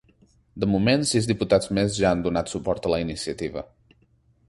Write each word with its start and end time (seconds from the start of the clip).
De 0.63 0.69
moment, 0.75 1.03
sis 1.09 1.27
diputats 1.33 1.71
més 1.79 1.99
ja 2.01 2.09
han 2.15 2.25
donat 2.29 2.53
suport 2.55 2.89
a 2.91 2.97
la 2.97 3.03
iniciativa. 3.07 3.69